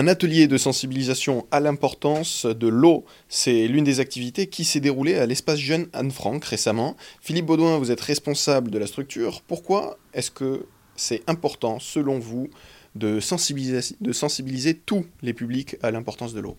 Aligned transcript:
Un 0.00 0.06
atelier 0.06 0.46
de 0.46 0.56
sensibilisation 0.56 1.46
à 1.50 1.60
l'importance 1.60 2.46
de 2.46 2.68
l'eau, 2.68 3.04
c'est 3.28 3.68
l'une 3.68 3.84
des 3.84 4.00
activités 4.00 4.46
qui 4.46 4.64
s'est 4.64 4.80
déroulée 4.80 5.16
à 5.16 5.26
l'espace 5.26 5.58
jeune 5.58 5.88
Anne-Franck 5.92 6.42
récemment. 6.46 6.96
Philippe 7.20 7.44
Baudouin, 7.44 7.76
vous 7.76 7.90
êtes 7.90 8.00
responsable 8.00 8.70
de 8.70 8.78
la 8.78 8.86
structure. 8.86 9.42
Pourquoi 9.42 9.98
est-ce 10.14 10.30
que 10.30 10.64
c'est 10.96 11.22
important, 11.26 11.80
selon 11.80 12.18
vous, 12.18 12.48
de 12.94 13.20
sensibiliser, 13.20 13.94
de 14.00 14.12
sensibiliser 14.14 14.74
tous 14.74 15.04
les 15.20 15.34
publics 15.34 15.76
à 15.82 15.90
l'importance 15.90 16.32
de 16.32 16.40
l'eau? 16.40 16.56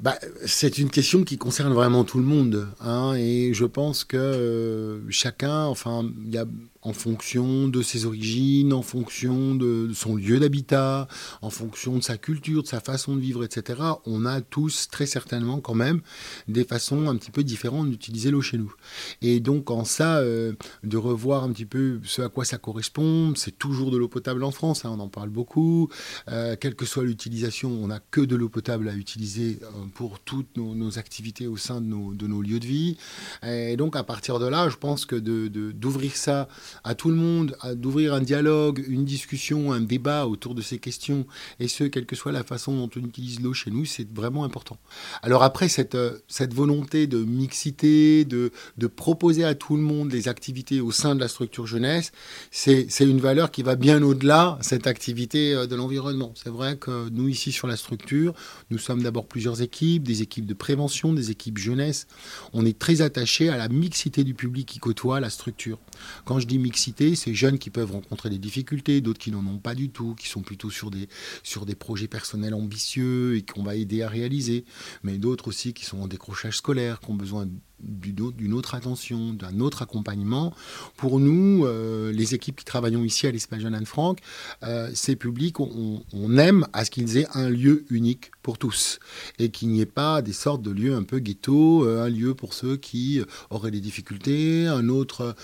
Bah, 0.00 0.16
c'est 0.44 0.78
une 0.78 0.90
question 0.90 1.24
qui 1.24 1.38
concerne 1.38 1.72
vraiment 1.72 2.04
tout 2.04 2.18
le 2.18 2.24
monde. 2.24 2.68
Hein, 2.82 3.14
et 3.16 3.52
je 3.52 3.64
pense 3.64 4.04
que 4.04 4.16
euh, 4.16 5.00
chacun, 5.10 5.64
enfin, 5.64 6.08
il 6.24 6.32
y 6.32 6.38
a 6.38 6.44
en 6.86 6.92
fonction 6.92 7.66
de 7.66 7.82
ses 7.82 8.06
origines, 8.06 8.72
en 8.72 8.82
fonction 8.82 9.56
de 9.56 9.90
son 9.92 10.14
lieu 10.14 10.38
d'habitat, 10.38 11.08
en 11.42 11.50
fonction 11.50 11.98
de 11.98 12.02
sa 12.02 12.16
culture, 12.16 12.62
de 12.62 12.68
sa 12.68 12.78
façon 12.78 13.16
de 13.16 13.20
vivre, 13.20 13.42
etc. 13.42 13.80
On 14.06 14.24
a 14.24 14.40
tous 14.40 14.86
très 14.88 15.06
certainement 15.06 15.58
quand 15.58 15.74
même 15.74 16.00
des 16.46 16.62
façons 16.62 17.08
un 17.08 17.16
petit 17.16 17.32
peu 17.32 17.42
différentes 17.42 17.90
d'utiliser 17.90 18.30
l'eau 18.30 18.40
chez 18.40 18.56
nous. 18.56 18.72
Et 19.20 19.40
donc 19.40 19.72
en 19.72 19.84
ça, 19.84 20.18
euh, 20.18 20.52
de 20.84 20.96
revoir 20.96 21.42
un 21.42 21.50
petit 21.50 21.66
peu 21.66 21.98
ce 22.04 22.22
à 22.22 22.28
quoi 22.28 22.44
ça 22.44 22.56
correspond, 22.56 23.34
c'est 23.34 23.58
toujours 23.58 23.90
de 23.90 23.96
l'eau 23.96 24.08
potable 24.08 24.44
en 24.44 24.52
France, 24.52 24.84
hein, 24.84 24.94
on 24.96 25.00
en 25.00 25.08
parle 25.08 25.30
beaucoup. 25.30 25.90
Euh, 26.28 26.54
quelle 26.54 26.76
que 26.76 26.86
soit 26.86 27.02
l'utilisation, 27.02 27.68
on 27.68 27.88
n'a 27.88 27.98
que 28.12 28.20
de 28.20 28.36
l'eau 28.36 28.48
potable 28.48 28.88
à 28.88 28.94
utiliser 28.94 29.58
euh, 29.62 29.66
pour 29.94 30.20
toutes 30.20 30.56
nos, 30.56 30.98
activités 30.98 31.48
au 31.48 31.56
sein 31.56 31.80
de 31.80 31.86
nos, 31.86 32.42
lieux 32.42 32.60
de 32.60 32.66
vie. 32.66 32.96
Et 33.42 33.76
donc 33.76 33.96
à 33.96 34.04
partir 34.04 34.38
de 34.38 34.46
là, 34.46 34.68
je 34.68 34.76
pense 34.76 35.04
que 35.04 35.16
d'ouvrir 35.16 36.16
ça 36.16 36.48
à 36.84 36.94
tout 36.94 37.10
le 37.10 37.16
monde 37.16 37.56
d'ouvrir 37.74 38.14
un 38.14 38.20
dialogue, 38.20 38.84
une 38.88 39.04
discussion, 39.04 39.72
un 39.72 39.80
débat 39.80 40.26
autour 40.26 40.54
de 40.54 40.62
ces 40.62 40.78
questions, 40.78 41.26
et 41.60 41.68
ce, 41.68 41.84
quelle 41.84 42.06
que 42.06 42.16
soit 42.16 42.32
la 42.32 42.44
façon 42.44 42.76
dont 42.76 42.90
on 42.96 43.04
utilise 43.04 43.40
l'eau 43.40 43.52
chez 43.52 43.70
nous, 43.70 43.84
c'est 43.84 44.10
vraiment 44.12 44.44
important. 44.44 44.78
Alors 45.22 45.42
après, 45.42 45.68
cette, 45.68 45.94
euh, 45.94 46.18
volonté 46.52 47.06
de 47.06 47.18
mixité, 47.18 48.24
de, 48.24 48.50
de 48.78 48.86
proposer 48.86 49.44
à 49.44 49.54
tout 49.54 49.76
le 49.76 49.82
monde 49.82 50.08
des 50.08 50.28
activités 50.28 50.80
au 50.80 50.92
sein 50.92 51.14
de 51.14 51.20
la 51.20 51.28
structure 51.28 51.66
jeunesse, 51.66 52.12
c'est 52.50 52.86
une 53.00 53.20
valeur 53.20 53.50
qui 53.50 53.62
va 53.62 53.76
bien 53.76 54.02
au-delà 54.02 54.58
cette 54.60 54.86
activité 54.86 55.54
euh, 55.54 55.66
de 55.66 55.74
l'environnement. 55.74 56.32
C'est 56.34 56.50
vrai 56.50 56.76
que 56.76 57.08
nous, 57.10 57.28
ici 57.28 57.52
sur 57.52 57.66
la 57.66 57.76
structure, 57.76 58.34
nous 58.70 58.78
sommes 58.78 59.02
d'abord 59.02 59.26
plusieurs 59.26 59.62
équipes, 59.62 60.02
des 60.02 60.22
équipes 60.22 60.46
de 60.46 60.54
prévention, 60.54 61.12
des 61.12 61.30
équipes 61.30 61.58
jeunesse. 61.58 62.06
On 62.52 62.64
est 62.64 62.78
très 62.78 63.02
attachés 63.02 63.48
à 63.48 63.56
la 63.56 63.68
mixité 63.68 64.24
du 64.24 64.34
public 64.34 64.66
qui 64.66 64.78
côtoie 64.78 65.20
la 65.20 65.30
structure. 65.30 65.78
Quand 66.24 66.38
je 66.38 66.46
dis 66.46 66.58
c'est 66.74 67.34
jeunes 67.34 67.58
qui 67.58 67.70
peuvent 67.70 67.92
rencontrer 67.92 68.30
des 68.30 68.38
difficultés, 68.38 69.00
d'autres 69.00 69.18
qui 69.18 69.30
n'en 69.30 69.46
ont 69.46 69.58
pas 69.58 69.74
du 69.74 69.90
tout, 69.90 70.14
qui 70.14 70.28
sont 70.28 70.42
plutôt 70.42 70.70
sur 70.70 70.90
des, 70.90 71.08
sur 71.42 71.66
des 71.66 71.74
projets 71.74 72.08
personnels 72.08 72.54
ambitieux 72.54 73.36
et 73.36 73.42
qu'on 73.42 73.62
va 73.62 73.76
aider 73.76 74.02
à 74.02 74.08
réaliser, 74.08 74.64
mais 75.02 75.18
d'autres 75.18 75.48
aussi 75.48 75.72
qui 75.72 75.84
sont 75.84 76.00
en 76.00 76.08
décrochage 76.08 76.56
scolaire, 76.58 77.00
qui 77.00 77.10
ont 77.10 77.14
besoin 77.14 77.48
d'une 77.80 78.54
autre 78.54 78.74
attention, 78.74 79.32
d'un 79.32 79.60
autre 79.60 79.82
accompagnement. 79.82 80.54
Pour 80.96 81.20
nous, 81.20 81.64
euh, 81.66 82.10
les 82.10 82.34
équipes 82.34 82.56
qui 82.56 82.64
travaillons 82.64 83.04
ici 83.04 83.26
à 83.26 83.30
l'Espace 83.30 83.60
Jeune 83.60 83.74
Anne-Franck, 83.74 84.20
euh, 84.62 84.90
ces 84.94 85.16
publics, 85.16 85.60
on, 85.60 86.02
aime 86.38 86.66
à 86.72 86.84
ce 86.84 86.90
qu'ils 86.90 87.16
aient 87.16 87.26
un 87.34 87.48
lieu 87.48 87.84
unique 87.88 88.30
pour 88.42 88.58
tous 88.58 88.98
et 89.38 89.50
qu'il 89.50 89.68
n'y 89.68 89.80
ait 89.80 89.86
pas 89.86 90.22
des 90.22 90.32
sortes 90.32 90.60
de 90.60 90.70
lieux 90.70 90.94
un 90.94 91.02
peu 91.02 91.18
ghetto, 91.18 91.84
euh, 91.84 92.04
un 92.04 92.08
lieu 92.08 92.34
pour 92.34 92.52
ceux 92.52 92.76
qui 92.76 93.20
auraient 93.50 93.70
des 93.70 93.80
difficultés, 93.80 94.66
un 94.66 94.88
autre 94.88 95.34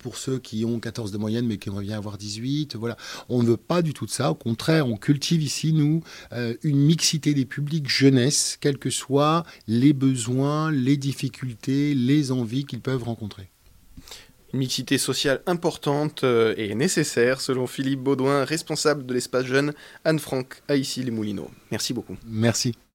pour 0.00 0.16
ceux 0.16 0.38
qui 0.38 0.64
ont 0.64 0.78
14 0.78 1.12
de 1.12 1.18
moyenne 1.18 1.46
mais 1.46 1.58
qui 1.58 1.68
aimeraient 1.68 1.84
bien 1.84 1.96
avoir 1.96 2.18
18. 2.18 2.76
Voilà, 2.76 2.96
on 3.28 3.42
ne 3.42 3.48
veut 3.48 3.56
pas 3.56 3.82
du 3.82 3.94
tout 3.94 4.04
de 4.04 4.10
ça. 4.10 4.30
Au 4.30 4.34
contraire, 4.34 4.88
on 4.88 4.96
cultive 4.96 5.42
ici, 5.42 5.72
nous, 5.72 6.02
une 6.62 6.78
mixité 6.78 7.34
des 7.34 7.44
publics 7.44 7.88
jeunesse, 7.88 8.58
quels 8.60 8.78
que 8.78 8.90
soient 8.90 9.44
les 9.66 9.92
besoins, 9.92 10.70
les 10.70 10.96
difficultés, 10.96 11.81
les 11.94 12.32
envies 12.32 12.64
qu'ils 12.64 12.80
peuvent 12.80 13.04
rencontrer. 13.04 13.48
Une 14.52 14.58
mixité 14.58 14.98
sociale 14.98 15.40
importante 15.46 16.24
euh, 16.24 16.54
et 16.58 16.74
nécessaire, 16.74 17.40
selon 17.40 17.66
Philippe 17.66 18.00
Baudouin, 18.00 18.44
responsable 18.44 19.06
de 19.06 19.14
l'espace 19.14 19.46
jeune 19.46 19.72
Anne-Franck 20.04 20.62
à 20.68 20.76
ici 20.76 21.02
les 21.02 21.10
Moulineaux. 21.10 21.50
Merci 21.70 21.94
beaucoup. 21.94 22.16
Merci. 22.26 22.74